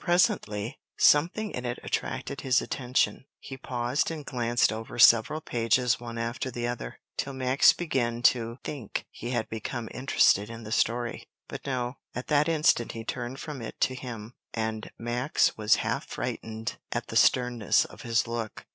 [0.03, 6.17] Presently something in it attracted his attention; he paused and glanced over several pages one
[6.17, 11.27] after the other, till Max began to think he had become interested in the story.
[11.47, 16.07] But no; at that instant he turned from it to him, and Max was half
[16.07, 18.65] frightened at the sternness of his look.